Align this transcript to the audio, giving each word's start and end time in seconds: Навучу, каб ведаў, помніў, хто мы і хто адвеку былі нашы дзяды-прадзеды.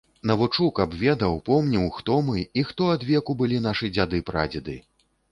Навучу, 0.29 0.67
каб 0.77 0.93
ведаў, 1.01 1.33
помніў, 1.49 1.83
хто 1.97 2.15
мы 2.29 2.45
і 2.61 2.63
хто 2.69 2.87
адвеку 2.93 3.35
былі 3.41 3.59
нашы 3.67 3.91
дзяды-прадзеды. 3.99 4.79